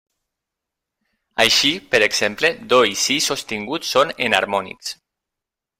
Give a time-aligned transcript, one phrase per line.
[1.43, 4.97] Així, per exemple, do i si sostingut són enharmònics.